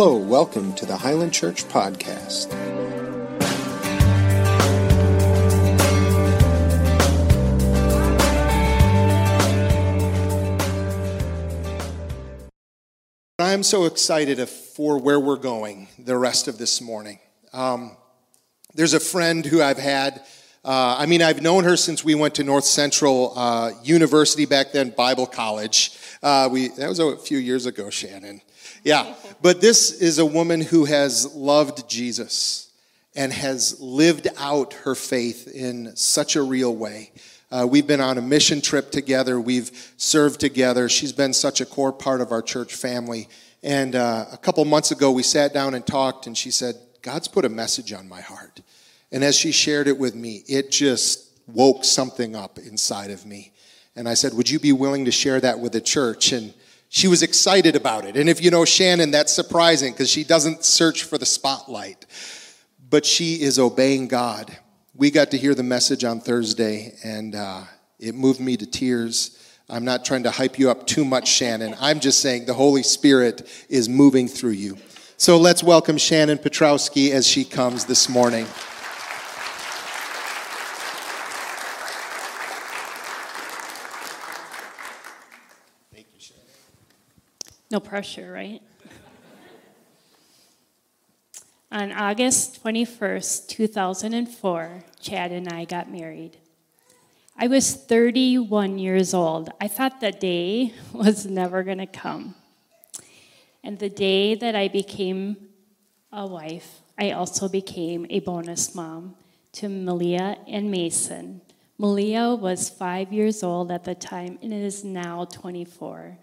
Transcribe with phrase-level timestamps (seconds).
[0.00, 2.54] Hello, welcome to the Highland Church Podcast.
[13.40, 17.18] I'm so excited for where we're going the rest of this morning.
[17.52, 17.96] Um,
[18.74, 20.24] there's a friend who I've had.
[20.68, 24.70] Uh, I mean, I've known her since we went to North Central uh, University back
[24.70, 25.98] then, Bible College.
[26.22, 28.42] Uh, we that was a few years ago, Shannon.
[28.84, 32.70] Yeah, but this is a woman who has loved Jesus
[33.16, 37.12] and has lived out her faith in such a real way.
[37.50, 39.40] Uh, we've been on a mission trip together.
[39.40, 40.90] We've served together.
[40.90, 43.30] She's been such a core part of our church family.
[43.62, 47.26] And uh, a couple months ago, we sat down and talked, and she said, God's
[47.26, 48.60] put a message on my heart.
[49.10, 53.52] And as she shared it with me, it just woke something up inside of me.
[53.96, 56.32] And I said, Would you be willing to share that with the church?
[56.32, 56.52] And
[56.88, 58.16] she was excited about it.
[58.16, 62.06] And if you know Shannon, that's surprising because she doesn't search for the spotlight,
[62.88, 64.56] but she is obeying God.
[64.94, 67.62] We got to hear the message on Thursday, and uh,
[67.98, 69.36] it moved me to tears.
[69.68, 71.74] I'm not trying to hype you up too much, Shannon.
[71.80, 74.78] I'm just saying the Holy Spirit is moving through you.
[75.18, 78.46] So let's welcome Shannon Petrowski as she comes this morning.
[87.70, 88.62] No pressure, right?
[91.70, 96.38] On August 21st, 2004, Chad and I got married.
[97.36, 99.50] I was 31 years old.
[99.60, 102.34] I thought the day was never going to come.
[103.62, 105.36] And the day that I became
[106.10, 109.16] a wife, I also became a bonus mom
[109.52, 111.42] to Malia and Mason.
[111.76, 116.18] Malia was five years old at the time and is now 24.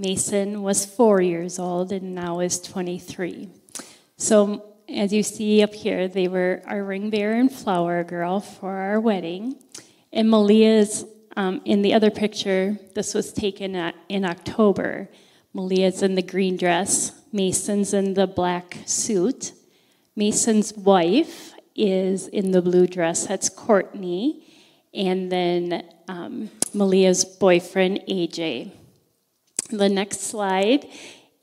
[0.00, 3.50] Mason was four years old and now is 23.
[4.16, 8.72] So, as you see up here, they were our ring bearer and flower girl for
[8.72, 9.56] our wedding.
[10.10, 11.04] And Malia's
[11.36, 15.10] um, in the other picture, this was taken at, in October.
[15.52, 19.52] Malia's in the green dress, Mason's in the black suit.
[20.16, 24.46] Mason's wife is in the blue dress, that's Courtney.
[24.92, 28.72] And then um, Malia's boyfriend, AJ.
[29.70, 30.88] The next slide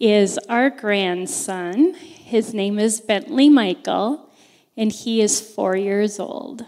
[0.01, 1.93] is our grandson.
[1.93, 4.29] His name is Bentley Michael,
[4.75, 6.65] and he is four years old.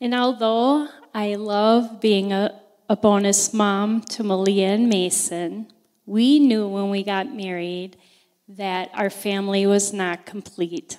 [0.00, 5.72] And although I love being a, a bonus mom to Malia and Mason,
[6.04, 7.96] we knew when we got married
[8.48, 10.98] that our family was not complete.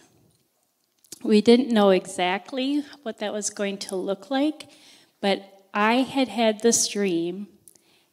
[1.21, 4.69] We didn't know exactly what that was going to look like,
[5.19, 7.49] but I had had this dream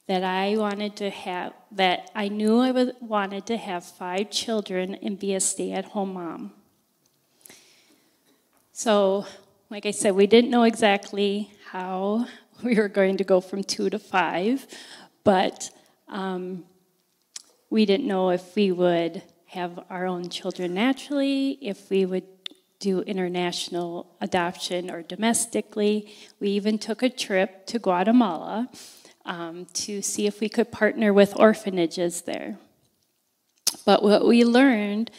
[0.07, 4.95] that I wanted to have, that I knew I was, wanted to have five children
[4.97, 6.53] and be a stay at home mom.
[8.73, 9.27] So,
[9.71, 12.27] like I said, we didn't know exactly how
[12.63, 14.67] we were going to go from two to five,
[15.25, 15.71] but
[16.09, 16.65] um,
[17.71, 22.25] we didn't know if we would have our own children naturally, if we would
[22.79, 26.13] do international adoption or domestically.
[26.41, 28.69] We even took a trip to Guatemala
[29.25, 32.59] um, to see if we could partner with orphanages there.
[33.85, 35.11] But what we learned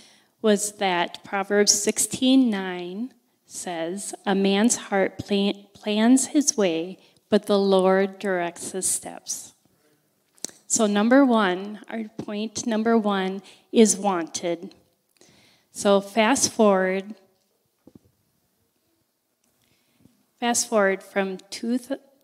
[0.42, 3.14] was that Proverbs 16:9
[3.46, 6.98] says, "A man's heart plan- plans his way,
[7.30, 9.54] but the Lord directs his steps."
[10.68, 13.42] So number 1, our point number 1
[13.72, 14.74] is wanted.
[15.72, 17.16] So fast forward
[20.40, 21.80] fast forward from two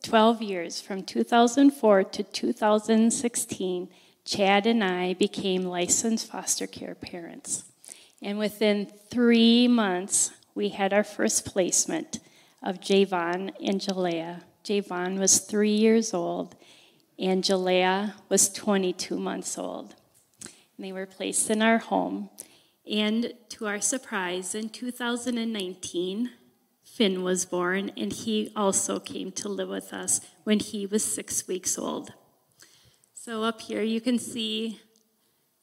[0.09, 3.89] 12 years, from 2004 to 2016,
[4.25, 7.65] Chad and I became licensed foster care parents.
[8.19, 12.21] And within three months, we had our first placement
[12.63, 14.41] of Javon and Jalea.
[14.63, 16.55] Javon was three years old,
[17.19, 19.93] and Jalea was 22 months old.
[20.75, 22.31] And they were placed in our home.
[22.91, 26.31] And to our surprise, in 2019,
[26.95, 31.47] Finn was born, and he also came to live with us when he was six
[31.47, 32.13] weeks old.
[33.13, 34.79] So up here you can see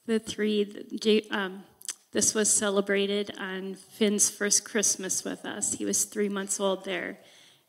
[0.07, 1.27] the three.
[1.31, 1.65] Um,
[2.13, 5.75] this was celebrated on Finn's first Christmas with us.
[5.75, 7.19] He was three months old there.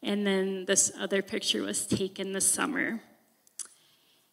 [0.01, 3.01] And then this other picture was taken this summer.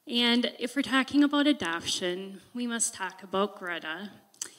[0.06, 4.10] And if we're talking about adoption, we must talk about Greta.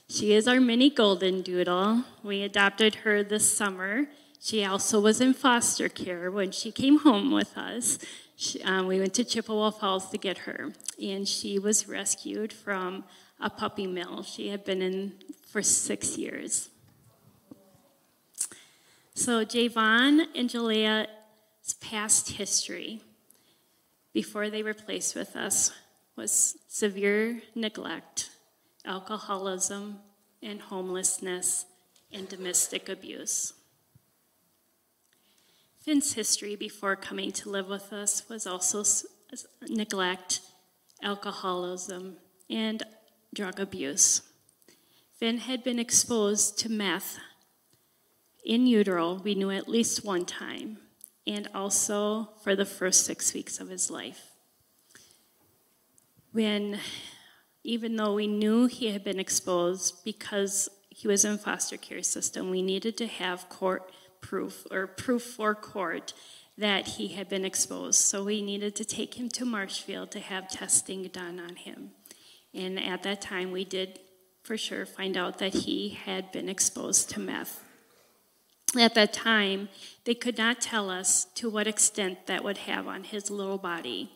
[0.09, 2.03] She is our mini golden doodle.
[2.23, 4.07] We adopted her this summer
[4.45, 7.97] she also was in foster care when she came home with us.
[8.35, 10.71] She, um, we went to Chippewa Falls to get her,
[11.01, 13.05] and she was rescued from
[13.39, 15.13] a puppy mill she had been in
[15.47, 16.69] for six years.
[19.15, 23.01] So, Javon and Jalea's past history
[24.13, 25.71] before they were placed with us
[26.15, 28.29] was severe neglect,
[28.85, 30.01] alcoholism,
[30.43, 31.65] and homelessness,
[32.13, 33.53] and domestic abuse.
[35.85, 38.83] Finn's history before coming to live with us was also
[39.69, 40.41] neglect,
[41.03, 42.17] alcoholism,
[42.49, 42.81] and
[43.35, 44.23] drug abuse.
[45.19, 47.19] Finn had been exposed to meth
[48.43, 50.79] in utero, we knew at least one time,
[51.27, 54.31] and also for the first six weeks of his life.
[56.31, 56.79] When,
[57.63, 62.49] even though we knew he had been exposed because he was in foster care system,
[62.49, 63.91] we needed to have court
[64.25, 66.13] proof or proof for court
[66.57, 67.99] that he had been exposed.
[67.99, 71.91] So we needed to take him to Marshfield to have testing done on him.
[72.53, 73.99] And at that time, we did
[74.41, 77.63] for sure find out that he had been exposed to meth.
[78.79, 79.69] At that time,
[80.05, 84.11] they could not tell us to what extent that would have on his little body.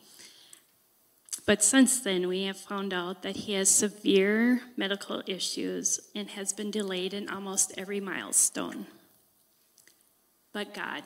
[1.46, 6.52] But since then, we have found out that he has severe medical issues and has
[6.52, 8.86] been delayed in almost every milestone.
[10.52, 11.02] But God,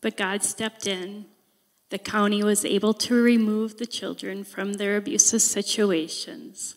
[0.00, 1.26] but God stepped in.
[1.90, 6.76] The county was able to remove the children from their abusive situations.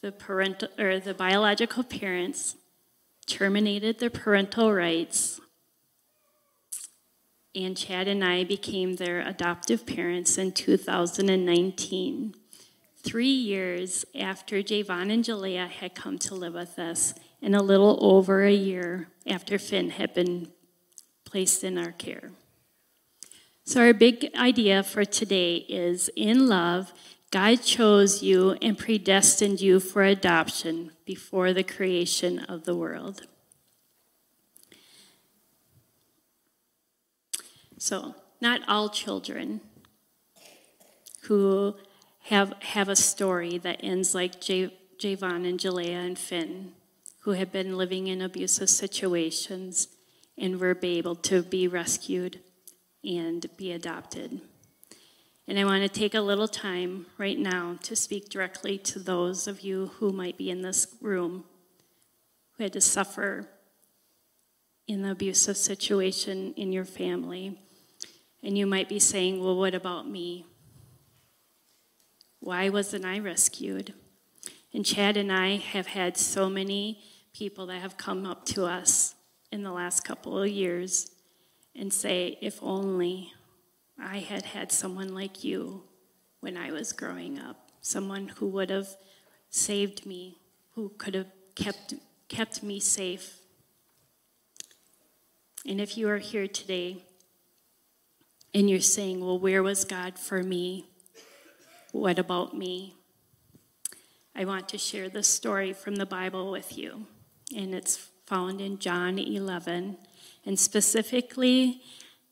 [0.00, 2.56] The parental or the biological parents
[3.26, 5.40] terminated their parental rights,
[7.54, 12.34] and Chad and I became their adoptive parents in 2019,
[13.02, 17.98] three years after Javon and Jalea had come to live with us, and a little
[18.00, 20.48] over a year after Finn had been
[21.24, 22.30] placed in our care.
[23.64, 26.92] So, our big idea for today is in love,
[27.30, 33.26] God chose you and predestined you for adoption before the creation of the world.
[37.78, 39.60] So, not all children
[41.22, 41.76] who
[42.24, 46.72] have, have a story that ends like J- Javon and Jalea and Finn,
[47.28, 49.88] who have been living in abusive situations
[50.38, 52.40] and were able to be rescued
[53.04, 54.40] and be adopted.
[55.46, 59.46] And I want to take a little time right now to speak directly to those
[59.46, 61.44] of you who might be in this room
[62.52, 63.46] who had to suffer
[64.86, 67.60] in the abusive situation in your family.
[68.42, 70.46] And you might be saying, well, what about me?
[72.40, 73.92] Why wasn't I rescued?
[74.72, 77.02] And Chad and I have had so many
[77.32, 79.14] people that have come up to us
[79.50, 81.10] in the last couple of years
[81.74, 83.32] and say, if only
[83.98, 85.84] I had had someone like you
[86.40, 88.88] when I was growing up, someone who would have
[89.50, 90.38] saved me,
[90.74, 91.94] who could have kept,
[92.28, 93.38] kept me safe.
[95.66, 97.04] And if you are here today
[98.54, 100.86] and you're saying, well, where was God for me?
[101.92, 102.94] What about me?
[104.34, 107.06] I want to share this story from the Bible with you,
[107.54, 109.96] and it's found in John 11,
[110.44, 111.82] and specifically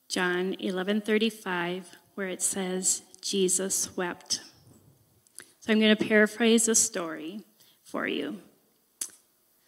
[0.09, 1.85] John 11:35
[2.15, 4.41] where it says Jesus wept.
[5.61, 7.41] So I'm going to paraphrase the story
[7.85, 8.41] for you.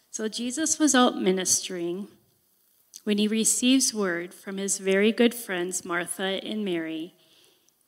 [0.09, 2.07] So Jesus was out ministering
[3.03, 7.13] when he receives word from his very good friends Martha and Mary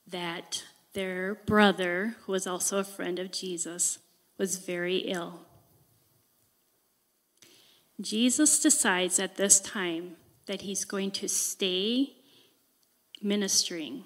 [0.06, 3.98] that their brother, who was also a friend of Jesus,
[4.38, 5.46] was very ill.
[8.04, 10.16] Jesus decides at this time
[10.46, 12.14] that he's going to stay
[13.20, 14.04] ministering.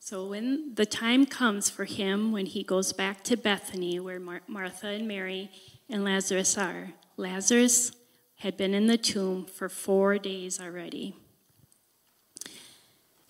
[0.00, 4.42] So when the time comes for him, when he goes back to Bethany, where Mar-
[4.46, 5.50] Martha and Mary
[5.88, 7.92] and Lazarus are, Lazarus
[8.36, 11.14] had been in the tomb for four days already.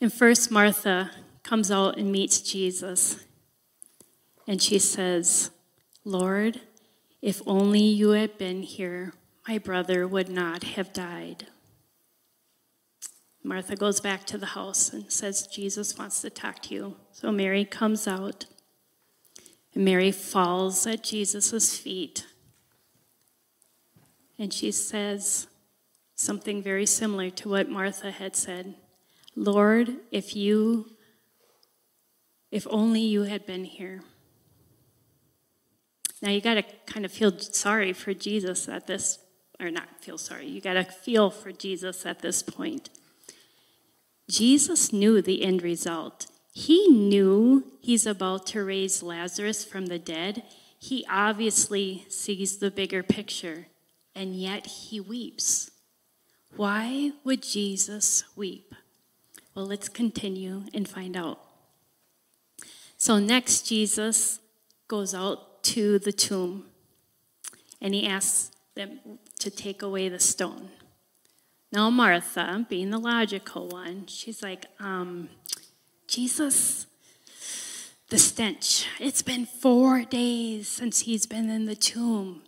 [0.00, 1.10] And first, Martha
[1.42, 3.24] comes out and meets Jesus.
[4.46, 5.50] And she says,
[6.04, 6.60] Lord,
[7.20, 9.14] if only you had been here,
[9.48, 11.46] my brother would not have died.
[13.42, 16.96] Martha goes back to the house and says, Jesus wants to talk to you.
[17.12, 18.44] So Mary comes out,
[19.74, 22.26] and Mary falls at Jesus' feet.
[24.38, 25.46] And she says
[26.14, 28.74] something very similar to what Martha had said
[29.34, 30.90] Lord, if you,
[32.50, 34.02] if only you had been here.
[36.20, 39.20] Now you got to kind of feel sorry for Jesus at this,
[39.60, 42.90] or not feel sorry, you got to feel for Jesus at this point.
[44.28, 46.26] Jesus knew the end result.
[46.52, 50.42] He knew he's about to raise Lazarus from the dead,
[50.80, 53.66] he obviously sees the bigger picture,
[54.14, 55.72] and yet he weeps.
[56.56, 58.74] Why would Jesus weep?
[59.54, 61.40] Well, let's continue and find out.
[62.96, 64.40] So, next, Jesus
[64.86, 66.66] goes out to the tomb
[67.80, 69.00] and he asks them
[69.38, 70.70] to take away the stone.
[71.70, 75.28] Now, Martha, being the logical one, she's like, um,
[76.06, 76.86] Jesus,
[78.08, 78.86] the stench.
[78.98, 82.42] It's been four days since he's been in the tomb.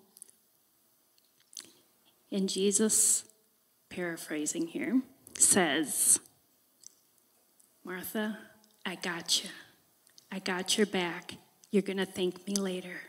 [2.33, 3.25] And Jesus,
[3.91, 5.03] paraphrasing here,
[5.35, 6.21] says,
[7.85, 8.39] Martha,
[8.87, 9.51] I got you.
[10.33, 11.35] I got your back.
[11.71, 13.01] You're going to thank me later.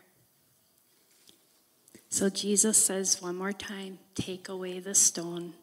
[2.12, 5.54] So Jesus says one more time, Take away the stone.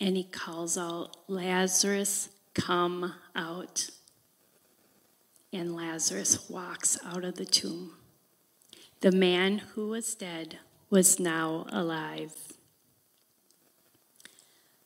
[0.00, 3.90] And he calls out, Lazarus, come out.
[5.52, 7.92] And Lazarus walks out of the tomb.
[9.00, 12.34] The man who was dead was now alive.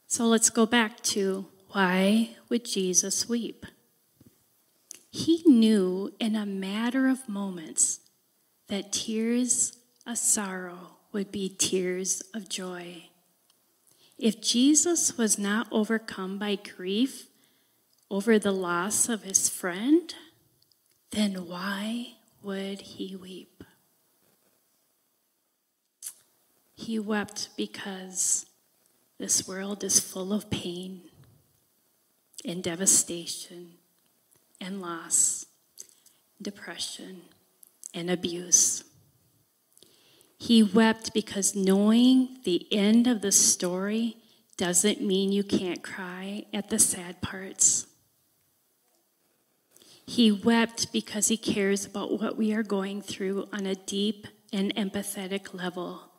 [0.08, 3.66] So let's go back to why would Jesus weep?
[5.10, 8.00] He knew in a matter of moments
[8.68, 13.04] that tears of sorrow would be tears of joy.
[14.18, 17.28] If Jesus was not overcome by grief
[18.10, 20.14] over the loss of his friend,
[21.10, 23.64] then why would he weep?
[26.74, 28.46] He wept because
[29.18, 31.02] this world is full of pain
[32.44, 33.74] and devastation
[34.60, 35.46] and loss,
[36.42, 37.22] depression
[37.94, 38.84] and abuse.
[40.36, 44.16] He wept because knowing the end of the story
[44.56, 47.86] doesn't mean you can't cry at the sad parts.
[50.06, 54.74] He wept because he cares about what we are going through on a deep and
[54.74, 56.10] empathetic level.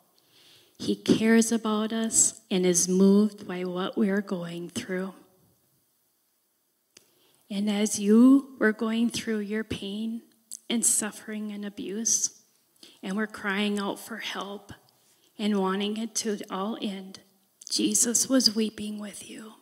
[0.78, 5.14] He cares about us and is moved by what we are going through.
[7.48, 10.22] And as you were going through your pain
[10.68, 12.42] and suffering and abuse,
[13.02, 14.72] and were crying out for help
[15.38, 17.20] and wanting it to all end,
[17.68, 19.54] Jesus was weeping with you.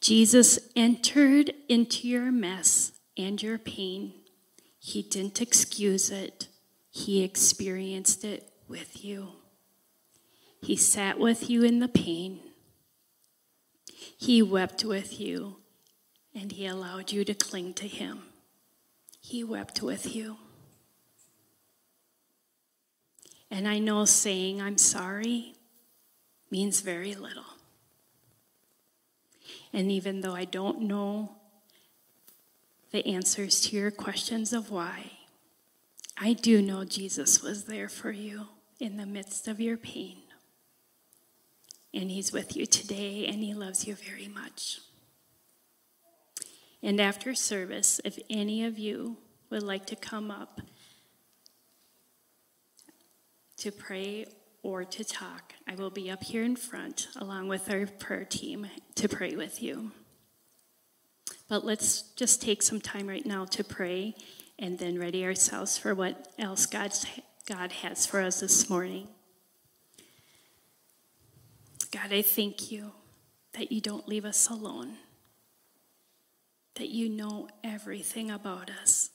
[0.00, 4.12] Jesus entered into your mess and your pain.
[4.78, 6.48] He didn't excuse it,
[6.90, 9.28] He experienced it with you.
[10.60, 12.40] He sat with you in the pain.
[14.16, 15.58] He wept with you,
[16.34, 18.22] and He allowed you to cling to Him.
[19.22, 20.36] He wept with you.
[23.50, 25.54] And I know saying I'm sorry
[26.50, 27.44] means very little.
[29.72, 31.36] And even though I don't know
[32.90, 35.12] the answers to your questions of why,
[36.18, 38.48] I do know Jesus was there for you
[38.80, 40.18] in the midst of your pain.
[41.94, 44.80] And he's with you today, and he loves you very much.
[46.82, 49.16] And after service, if any of you
[49.50, 50.60] would like to come up
[53.58, 54.26] to pray
[54.62, 58.66] or to talk, I will be up here in front along with our prayer team
[58.96, 59.92] to pray with you.
[61.48, 64.16] But let's just take some time right now to pray
[64.58, 67.06] and then ready ourselves for what else God's,
[67.46, 69.06] God has for us this morning.
[71.92, 72.92] God, I thank you
[73.52, 74.96] that you don't leave us alone
[76.74, 79.10] that you know everything about us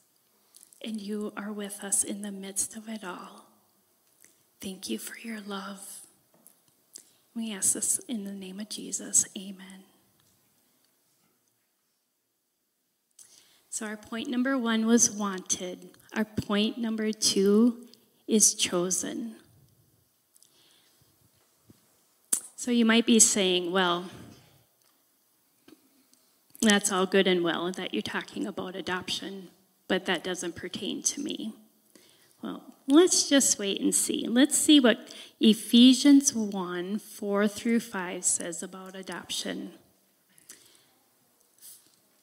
[0.83, 3.45] and you are with us in the midst of it all.
[4.61, 6.01] Thank you for your love.
[7.35, 9.25] We ask this in the name of Jesus.
[9.37, 9.83] Amen.
[13.69, 15.91] So, our point number one was wanted.
[16.15, 17.85] Our point number two
[18.27, 19.35] is chosen.
[22.55, 24.05] So, you might be saying, well,
[26.67, 29.49] that's all good and well that you're talking about adoption,
[29.87, 31.53] but that doesn't pertain to me.
[32.41, 34.25] Well, let's just wait and see.
[34.27, 39.73] Let's see what Ephesians 1 4 through 5 says about adoption.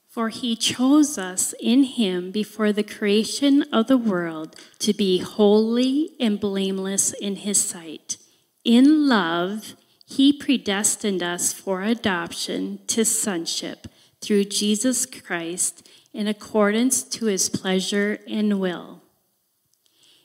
[0.09, 6.11] For he chose us in him before the creation of the world to be holy
[6.21, 8.19] and blameless in his sight.
[8.65, 9.75] In love,
[10.07, 13.89] he predestined us for adoption to sonship
[14.25, 19.03] through Jesus Christ in accordance to his pleasure and will.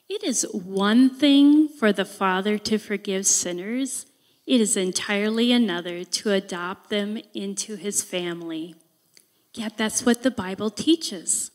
[0.08, 4.06] It is one thing for the Father to forgive sinners,
[4.48, 8.74] it is entirely another to adopt them into his family.
[9.54, 11.52] Yet that's what the Bible teaches.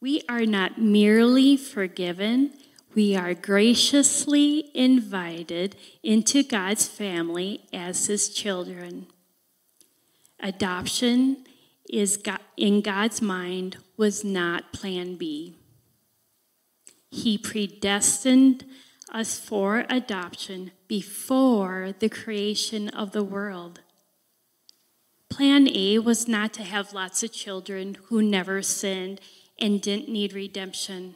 [0.00, 2.52] We are not merely forgiven,
[2.94, 9.06] we are graciously invited into God's family as his children.
[10.40, 11.46] Adoption
[11.90, 12.22] is
[12.56, 15.56] in God's mind was not plan B.
[17.10, 18.64] He predestined
[19.12, 23.80] us for adoption before the creation of the world.
[25.28, 29.20] Plan A was not to have lots of children who never sinned
[29.58, 31.14] and didn't need redemption.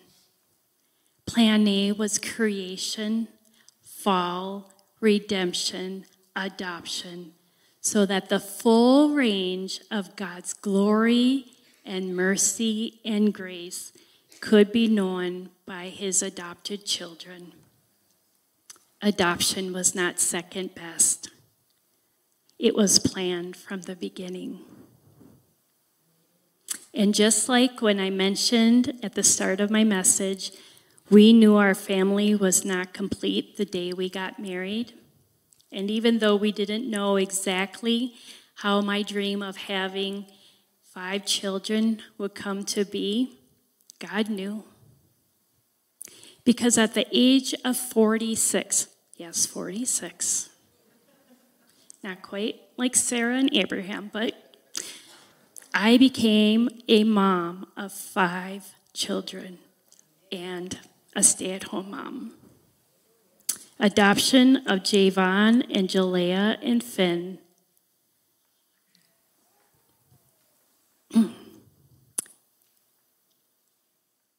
[1.27, 3.29] Plan A was creation,
[3.83, 6.05] fall, redemption,
[6.35, 7.33] adoption,
[7.87, 11.45] so that the full range of God's glory
[11.85, 13.93] and mercy and grace
[14.41, 17.53] could be known by his adopted children.
[19.01, 21.31] Adoption was not second best.
[22.59, 24.63] It was planned from the beginning.
[26.93, 30.51] And just like when I mentioned at the start of my message,
[31.09, 34.93] we knew our family was not complete the day we got married.
[35.77, 38.15] And even though we didn't know exactly
[38.55, 40.25] how my dream of having
[40.83, 43.39] five children would come to be,
[43.99, 44.65] God knew.
[46.45, 50.49] Because at the age of 46, yes, 46,
[52.03, 54.33] not quite like Sarah and Abraham, but
[55.75, 59.59] I became a mom of five children
[60.33, 60.79] and
[61.15, 62.33] a stay at home mom.
[63.79, 67.39] Adoption of Javon and Jalea and Finn.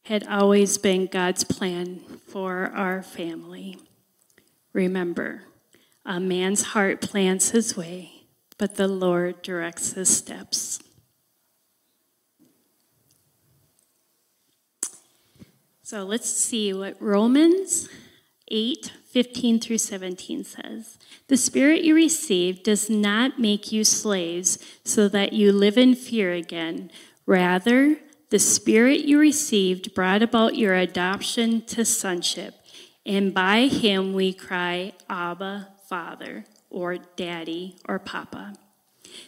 [0.05, 3.77] had always been God's plan for our family.
[4.71, 5.43] Remember,
[6.05, 8.23] a man's heart plans his way,
[8.57, 10.79] but the Lord directs his steps.
[15.83, 17.89] So let's see what Romans
[18.47, 20.97] 8 15 through 17 says.
[21.27, 26.33] The spirit you received does not make you slaves so that you live in fear
[26.33, 26.91] again.
[27.25, 27.97] Rather,
[28.29, 32.55] the spirit you received brought about your adoption to sonship,
[33.05, 38.53] and by him we cry, Abba, Father, or Daddy, or Papa.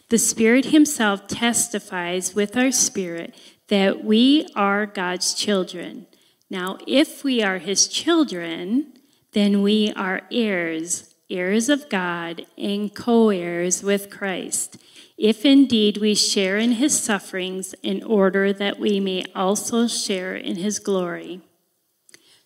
[0.10, 3.36] The Spirit Himself testifies with our spirit
[3.68, 6.08] that we are God's children.
[6.50, 8.94] Now, if we are His children,
[9.34, 14.78] then we are heirs, heirs of God, and co heirs with Christ,
[15.18, 20.56] if indeed we share in His sufferings, in order that we may also share in
[20.56, 21.42] His glory.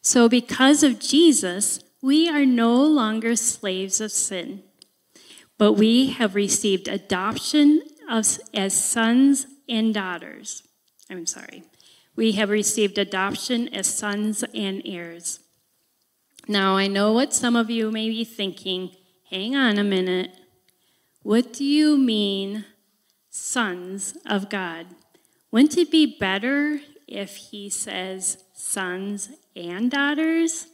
[0.02, 4.64] So, because of Jesus, we are no longer slaves of sin,
[5.58, 10.64] but we have received adoption of, as sons and daughters.
[11.10, 11.64] I'm sorry.
[12.16, 15.40] We have received adoption as sons and heirs.
[16.48, 18.92] Now, I know what some of you may be thinking.
[19.30, 20.32] Hang on a minute.
[21.22, 22.66] What do you mean,
[23.30, 24.88] sons of God?
[25.52, 30.68] Wouldn't it be better if he says sons and daughters?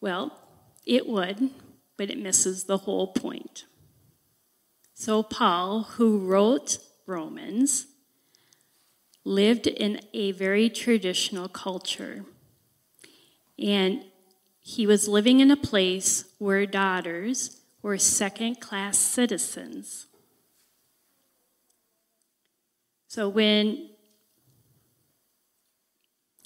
[0.00, 0.38] Well,
[0.84, 1.50] it would,
[1.96, 3.64] but it misses the whole point.
[4.94, 7.88] So, Paul, who wrote Romans,
[9.24, 12.24] lived in a very traditional culture.
[13.58, 14.04] And
[14.60, 20.06] he was living in a place where daughters were second class citizens.
[23.06, 23.90] So when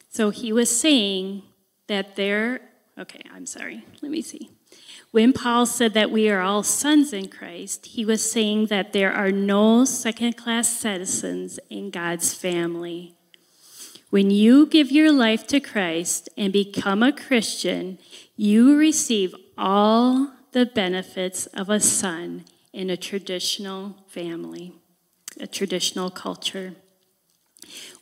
[0.08, 1.42] so he was saying
[1.86, 2.60] that there
[3.00, 3.82] Okay, I'm sorry.
[4.02, 4.50] Let me see.
[5.10, 9.12] When Paul said that we are all sons in Christ, he was saying that there
[9.12, 13.16] are no second class citizens in God's family.
[14.10, 17.98] When you give your life to Christ and become a Christian,
[18.36, 24.74] you receive all the benefits of a son in a traditional family,
[25.38, 26.74] a traditional culture.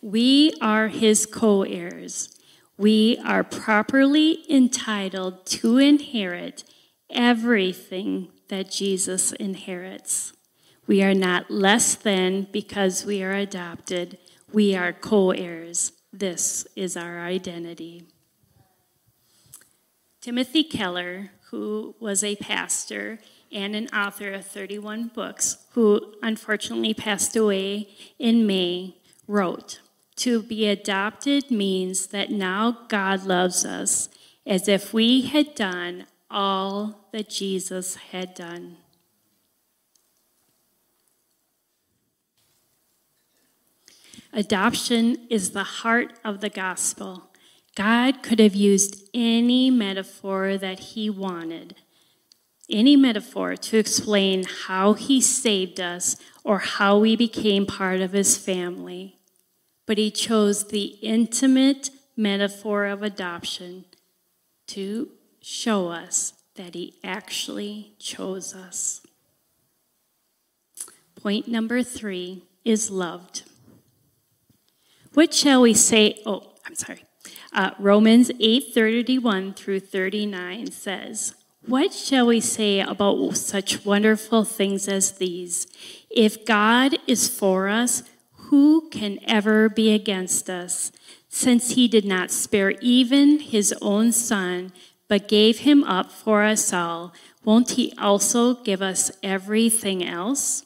[0.03, 2.31] We are his co heirs
[2.79, 6.63] we are properly entitled to inherit
[7.11, 10.33] everything that Jesus inherits.
[10.87, 14.17] We are not less than because we are adopted.
[14.53, 15.91] We are co heirs.
[16.13, 18.05] This is our identity.
[20.21, 23.19] Timothy Keller, who was a pastor
[23.53, 29.81] and an author of 31 books, who unfortunately passed away in May, wrote
[30.17, 34.09] to be adopted means that now God loves us
[34.45, 38.79] as if we had done all that Jesus had done.
[44.33, 47.31] Adoption is the heart of the gospel.
[47.75, 51.77] God could have used any metaphor that he wanted,
[52.69, 58.37] any metaphor to explain how he saved us or how we became part of his
[58.37, 59.19] family.
[59.87, 63.87] But he chose the intimate metaphor of adoption
[64.67, 65.09] to
[65.41, 69.01] show us that he actually chose us.
[71.15, 73.45] Point number three is loved.
[75.19, 76.23] What shall we say?
[76.25, 77.03] Oh, I'm sorry.
[77.53, 81.35] Uh, Romans 8 31 through 39 says,
[81.67, 85.67] What shall we say about such wonderful things as these?
[86.09, 88.05] If God is for us,
[88.47, 90.93] who can ever be against us?
[91.29, 94.73] Since he did not spare even his own son,
[95.09, 100.65] but gave him up for us all, won't he also give us everything else?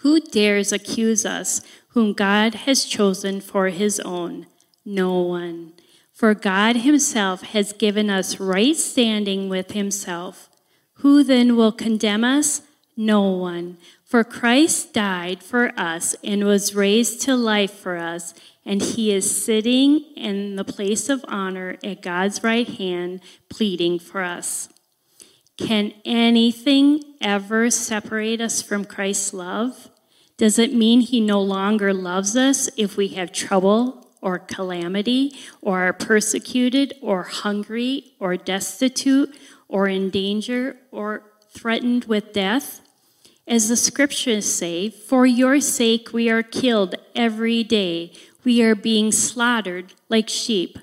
[0.00, 4.46] Who dares accuse us whom God has chosen for his own?
[4.84, 5.72] No one.
[6.12, 10.48] For God himself has given us right standing with himself.
[10.94, 12.62] Who then will condemn us?
[12.96, 13.78] No one.
[14.04, 19.44] For Christ died for us and was raised to life for us, and he is
[19.44, 24.68] sitting in the place of honor at God's right hand, pleading for us.
[25.56, 29.90] Can anything ever separate us from Christ's love?
[30.38, 35.80] Does it mean he no longer loves us if we have trouble or calamity, or
[35.80, 39.32] are persecuted, or hungry, or destitute,
[39.68, 42.80] or in danger, or threatened with death?
[43.48, 48.12] As the scriptures say, for your sake we are killed every day.
[48.44, 50.78] We are being slaughtered like sheep.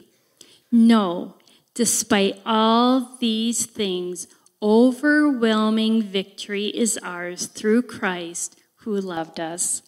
[0.71, 1.35] No,
[1.73, 4.27] despite all these things,
[4.61, 9.81] overwhelming victory is ours through Christ who loved us.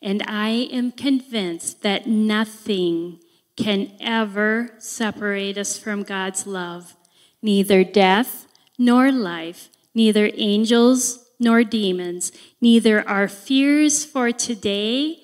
[0.00, 3.18] And I am convinced that nothing
[3.56, 6.96] can ever separate us from God's love,
[7.42, 8.46] neither death
[8.78, 15.18] nor life, neither angels nor demons, neither our fears for today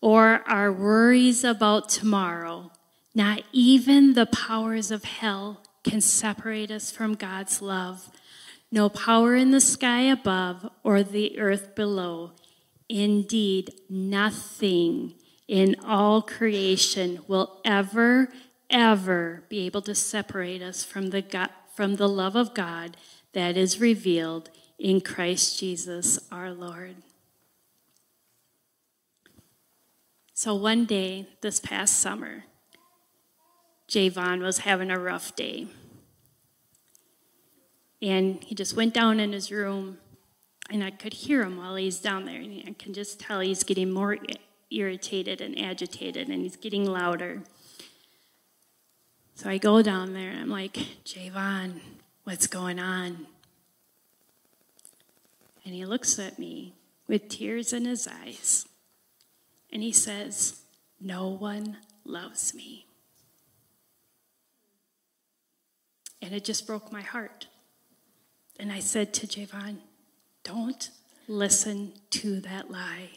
[0.00, 2.72] or our worries about tomorrow.
[3.14, 8.10] Not even the powers of hell can separate us from God's love.
[8.72, 12.32] No power in the sky above or the earth below
[12.88, 15.14] Indeed, nothing
[15.48, 18.28] in all creation will ever,
[18.70, 22.96] ever be able to separate us from the, God, from the love of God
[23.32, 26.96] that is revealed in Christ Jesus our Lord.
[30.34, 32.44] So one day this past summer,
[33.88, 35.68] Javon was having a rough day.
[38.02, 39.98] And he just went down in his room
[40.70, 42.40] and I could hear him while he's down there.
[42.40, 44.16] And I can just tell he's getting more
[44.70, 47.42] irritated and agitated, and he's getting louder.
[49.34, 50.74] So I go down there and I'm like,
[51.04, 51.80] Javon,
[52.24, 53.26] what's going on?
[55.64, 56.74] And he looks at me
[57.08, 58.66] with tears in his eyes.
[59.72, 60.62] And he says,
[61.00, 62.86] No one loves me.
[66.22, 67.48] And it just broke my heart.
[68.58, 69.78] And I said to Javon,
[70.44, 70.90] don't
[71.26, 73.10] listen to that lie.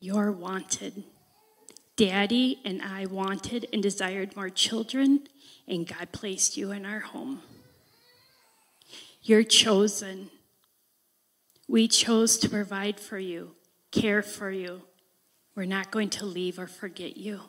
[0.00, 1.04] You're wanted.
[1.96, 5.28] Daddy and I wanted and desired more children,
[5.68, 7.42] and God placed you in our home.
[9.22, 10.30] You're chosen.
[11.68, 13.52] We chose to provide for you,
[13.90, 14.82] care for you.
[15.54, 17.40] We're not going to leave or forget you.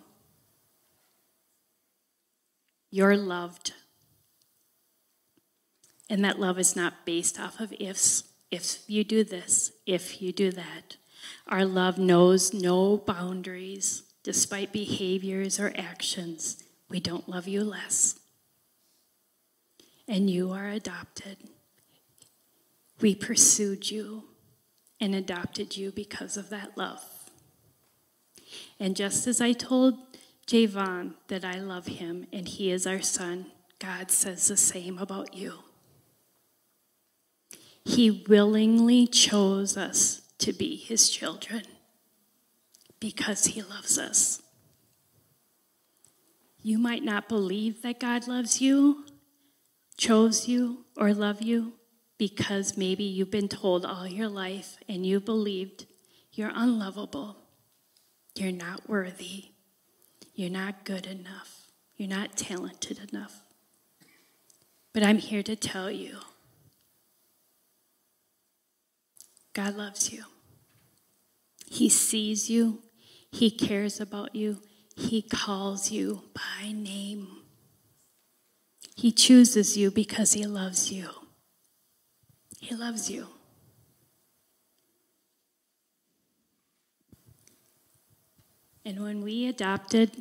[2.90, 3.74] You're loved.
[6.10, 8.24] And that love is not based off of ifs.
[8.50, 10.96] If you do this, if you do that.
[11.48, 16.64] Our love knows no boundaries, despite behaviors or actions.
[16.90, 18.20] We don't love you less.
[20.08, 21.38] And you are adopted.
[23.02, 24.24] We pursued you
[25.00, 27.04] and adopted you because of that love.
[28.80, 29.96] And just as I told
[30.48, 33.48] Javon that I love him and he is our son,
[33.80, 35.60] God says the same about you.
[37.88, 41.64] He willingly chose us to be his children
[43.00, 44.42] because he loves us.
[46.62, 49.06] You might not believe that God loves you,
[49.96, 51.76] chose you, or love you
[52.18, 55.86] because maybe you've been told all your life and you believed
[56.34, 57.38] you're unlovable,
[58.36, 59.52] you're not worthy,
[60.36, 63.44] you're not good enough, you're not talented enough.
[64.92, 66.18] But I'm here to tell you
[69.58, 70.24] God loves you.
[71.66, 72.84] He sees you,
[73.32, 74.62] He cares about you,
[74.96, 77.28] He calls you by name.
[78.96, 81.10] He chooses you because He loves you.
[82.60, 83.30] He loves you.
[88.86, 90.12] And when we adopted,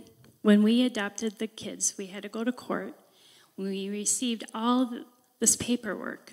[0.40, 2.94] when we adopted the kids, we had to go to court.
[3.58, 4.90] We received all
[5.40, 6.32] this paperwork.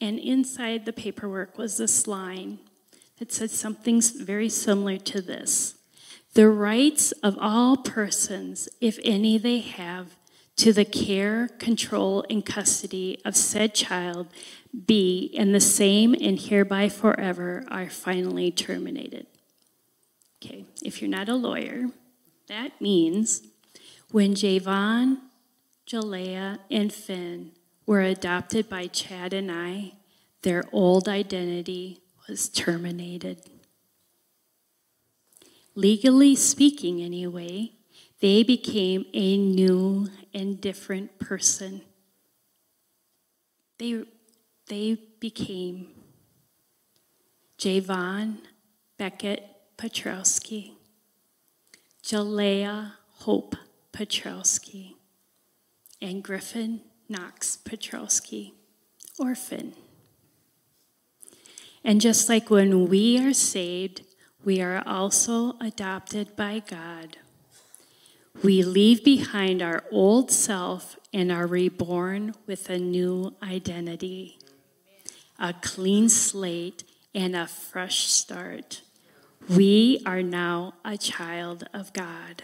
[0.00, 2.58] And inside the paperwork was this line
[3.18, 5.76] that said something very similar to this
[6.34, 10.16] The rights of all persons, if any they have,
[10.56, 14.28] to the care, control, and custody of said child
[14.86, 19.26] be, and the same and hereby forever are finally terminated.
[20.42, 21.86] Okay, if you're not a lawyer,
[22.48, 23.42] that means
[24.10, 25.18] when Javon,
[25.86, 27.52] Jalea, and Finn
[27.86, 29.92] were adopted by Chad and I,
[30.42, 33.38] their old identity was terminated.
[35.74, 37.72] Legally speaking, anyway,
[38.20, 41.82] they became a new and different person.
[43.78, 44.02] They,
[44.68, 45.88] they became
[47.58, 48.38] Javon
[48.98, 49.44] Beckett
[49.76, 50.72] Petrowski,
[52.02, 53.56] Jalea Hope
[53.92, 54.94] Petrowski,
[56.00, 58.52] and Griffin Knox Petrowski,
[59.18, 59.74] orphan.
[61.84, 64.02] And just like when we are saved,
[64.44, 67.18] we are also adopted by God.
[68.42, 74.38] We leave behind our old self and are reborn with a new identity,
[75.38, 78.82] a clean slate, and a fresh start.
[79.48, 82.42] We are now a child of God.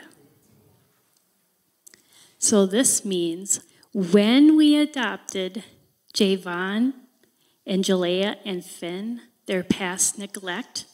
[2.39, 3.61] So this means
[3.93, 5.65] when we adopted
[6.15, 6.95] Javon
[7.67, 10.87] and Jalea and Finn, their past neglect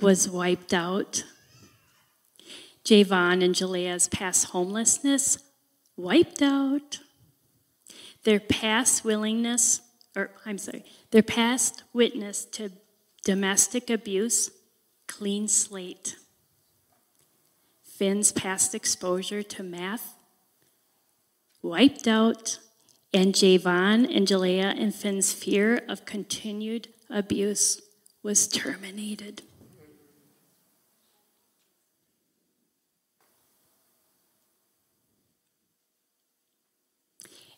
[0.00, 1.24] was wiped out
[2.84, 5.38] Javon and Jalea's past homelessness
[5.96, 7.00] wiped out.
[8.24, 9.80] Their past willingness,
[10.14, 12.70] or I'm sorry, their past witness to
[13.24, 14.50] domestic abuse,
[15.06, 16.16] clean slate.
[17.82, 20.13] Finn's past exposure to meth,
[21.64, 22.58] wiped out.
[23.12, 27.80] And Javon and Jalea and Finn's fear of continued abuse
[28.22, 29.42] was terminated.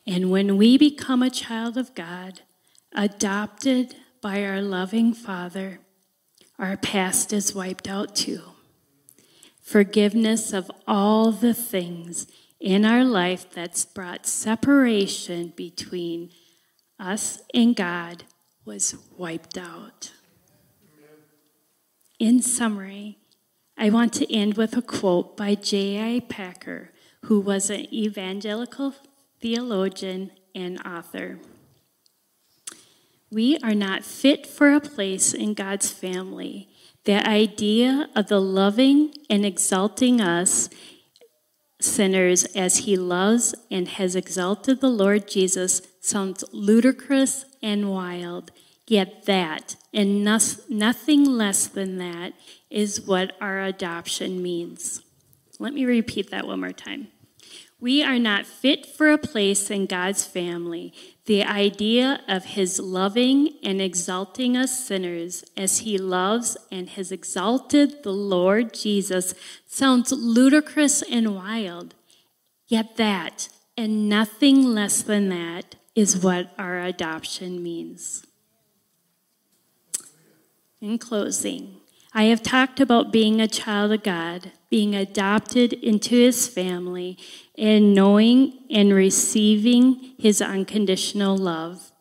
[0.07, 2.43] And when we become a child of God,
[2.93, 5.81] adopted by our loving Father,
[6.59, 8.43] our past is wiped out too.
[9.61, 12.27] Forgiveness of all the things
[12.61, 16.31] in our life that's brought separation between
[16.99, 18.25] us and God
[18.65, 20.13] was wiped out.
[22.19, 23.19] In summary,
[23.77, 26.21] I want to end with a quote by J.I.
[26.29, 26.93] Packer,
[27.25, 28.95] who was an evangelical
[29.41, 31.39] theologian, and author.
[33.31, 36.69] We are not fit for a place in God's family.
[37.05, 40.71] The idea of the loving and exalting us
[41.81, 48.51] sinners as he loves and has exalted the Lord Jesus sounds ludicrous and wild.
[48.87, 52.35] Yet that, and nothing less than that,
[52.71, 55.03] is what our adoption means.
[55.59, 57.09] Let me repeat that one more time.
[57.81, 60.95] We are not fit for a place in God's family.
[61.27, 68.05] The idea of His loving and exalting us sinners as He loves and has exalted
[68.05, 69.35] the Lord Jesus
[69.67, 71.95] sounds ludicrous and wild.
[72.69, 78.25] Yet that, and nothing less than that, is what our adoption means.
[80.81, 81.81] In closing,
[82.17, 87.19] I have talked about being a child of God, being adopted into his family,
[87.59, 91.93] and knowing and receiving his unconditional love.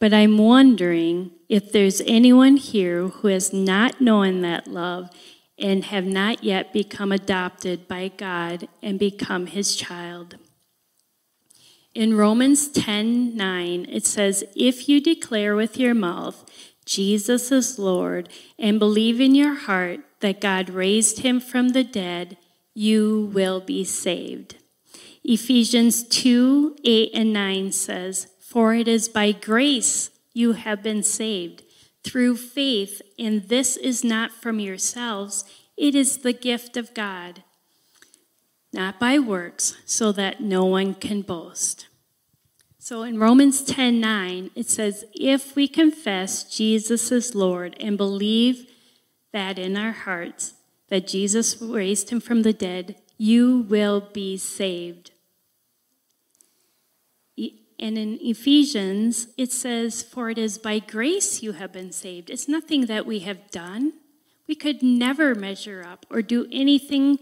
[0.00, 5.10] But I'm wondering if there's anyone here who has not known that love
[5.56, 10.38] and have not yet become adopted by God and become his child.
[11.94, 16.44] In Romans 10 9, it says, If you declare with your mouth
[16.84, 22.36] Jesus is Lord, and believe in your heart that God raised him from the dead,
[22.74, 24.56] you will be saved.
[25.24, 31.62] Ephesians 2 8 and 9 says, For it is by grace you have been saved,
[32.02, 35.44] through faith, and this is not from yourselves,
[35.76, 37.44] it is the gift of God,
[38.72, 41.86] not by works, so that no one can boast.
[42.84, 48.66] So in Romans 10 9, it says, If we confess Jesus is Lord and believe
[49.32, 50.54] that in our hearts
[50.88, 55.12] that Jesus raised him from the dead, you will be saved.
[57.38, 62.30] And in Ephesians, it says, For it is by grace you have been saved.
[62.30, 63.92] It's nothing that we have done.
[64.48, 67.20] We could never measure up or do anything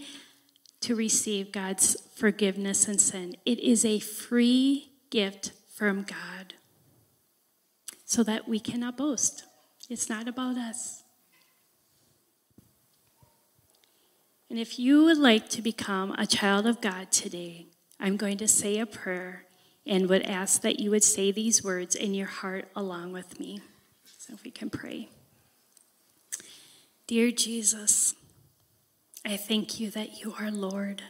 [0.81, 3.37] to receive God's forgiveness and sin.
[3.44, 6.55] It is a free gift from God
[8.05, 9.44] so that we cannot boast.
[9.88, 11.03] It's not about us.
[14.49, 17.66] And if you would like to become a child of God today,
[18.01, 19.46] I'm going to say a prayer
[19.87, 23.61] and would ask that you would say these words in your heart along with me.
[24.18, 25.09] So if we can pray.
[27.07, 28.14] Dear Jesus,
[29.25, 31.03] I thank you that you are Lord.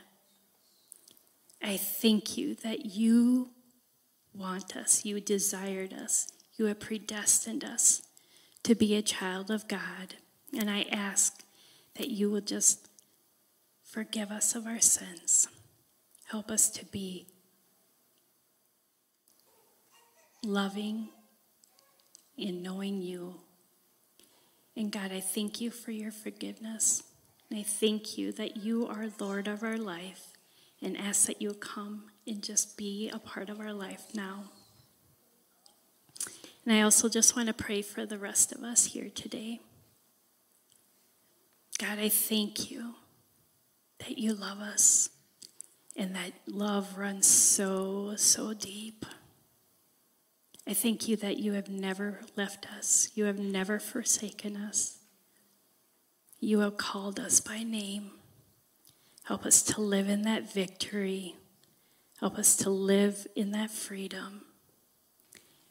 [1.62, 3.50] I thank you that you
[4.34, 8.02] want us, you desired us, you have predestined us
[8.62, 10.16] to be a child of God.
[10.56, 11.42] And I ask
[11.96, 12.88] that you will just
[13.82, 15.48] forgive us of our sins.
[16.26, 17.26] Help us to be
[20.44, 21.08] loving
[22.36, 23.40] in knowing you.
[24.76, 27.02] And God, I thank you for your forgiveness.
[27.50, 30.28] And I thank you that you are Lord of our life
[30.82, 34.44] and ask that you come and just be a part of our life now.
[36.64, 39.60] And I also just want to pray for the rest of us here today.
[41.78, 42.94] God, I thank you
[43.98, 45.10] that you love us
[45.96, 49.06] and that love runs so, so deep.
[50.66, 54.98] I thank you that you have never left us, you have never forsaken us.
[56.38, 58.12] You have called us by name.
[59.30, 61.36] Help us to live in that victory.
[62.18, 64.42] Help us to live in that freedom.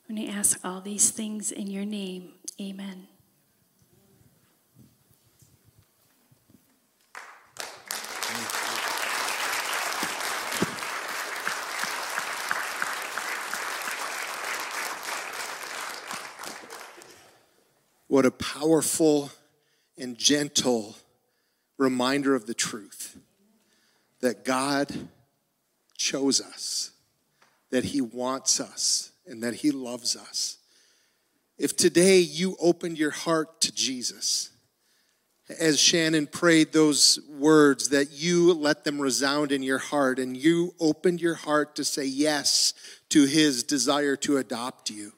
[0.08, 3.10] When I ask all these things in your name, amen.
[18.08, 19.32] What a powerful
[19.98, 20.96] and gentle
[21.78, 23.18] reminder of the truth
[24.22, 25.10] that God
[25.98, 26.92] chose us,
[27.70, 30.58] that He wants us, and that He loves us.
[31.58, 34.50] If today you opened your heart to Jesus,
[35.60, 40.76] as Shannon prayed those words, that you let them resound in your heart and you
[40.80, 42.74] opened your heart to say yes
[43.10, 45.14] to His desire to adopt you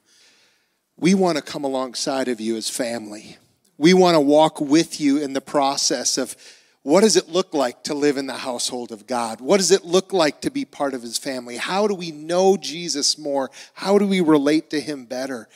[1.02, 3.36] we want to come alongside of you as family.
[3.76, 6.36] We want to walk with you in the process of
[6.82, 9.40] what does it look like to live in the household of God?
[9.40, 11.56] What does it look like to be part of his family?
[11.56, 13.50] How do we know Jesus more?
[13.74, 15.48] How do we relate to him better?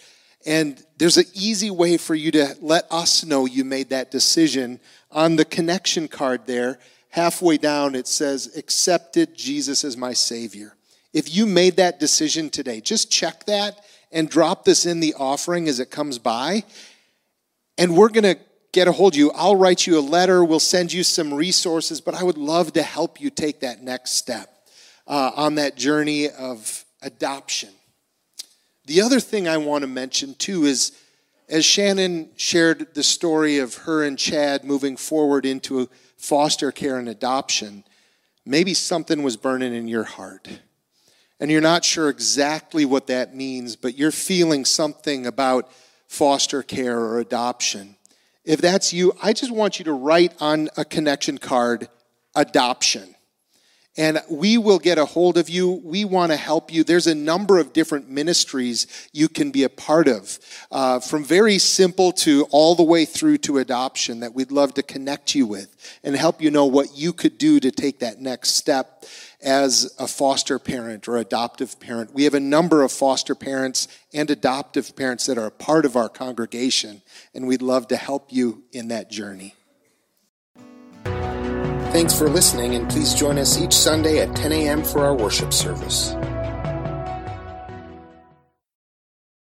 [0.47, 4.79] And there's an easy way for you to let us know you made that decision.
[5.11, 6.79] On the connection card there,
[7.11, 10.77] halfway down, it says, Accepted Jesus as my Savior.
[11.12, 15.67] If you made that decision today, just check that and drop this in the offering
[15.67, 16.62] as it comes by.
[17.77, 18.39] And we're going to
[18.77, 19.33] get a hold of you.
[19.33, 20.45] I'll write you a letter.
[20.45, 24.12] We'll send you some resources, but I would love to help you take that next
[24.12, 24.51] step
[25.07, 27.71] uh, on that journey of adoption.
[28.85, 30.93] The other thing I want to mention too is
[31.49, 37.09] as Shannon shared the story of her and Chad moving forward into foster care and
[37.09, 37.83] adoption,
[38.45, 40.49] maybe something was burning in your heart
[41.41, 45.71] and you're not sure exactly what that means, but you're feeling something about
[46.09, 47.97] foster care or adoption.
[48.47, 51.89] If that's you, I just want you to write on a connection card
[52.37, 53.16] adoption.
[53.99, 55.71] And we will get a hold of you.
[55.71, 56.85] We want to help you.
[56.85, 60.39] There's a number of different ministries you can be a part of,
[60.71, 64.83] uh, from very simple to all the way through to adoption, that we'd love to
[64.83, 68.51] connect you with and help you know what you could do to take that next
[68.51, 69.05] step
[69.43, 72.13] as a foster parent or adoptive parent.
[72.13, 75.97] We have a number of foster parents and adoptive parents that are a part of
[75.97, 77.03] our congregation,
[77.35, 79.55] and we'd love to help you in that journey.
[81.97, 84.84] Thanks for listening, and please join us each Sunday at 10 a.m.
[84.84, 86.14] for our worship service.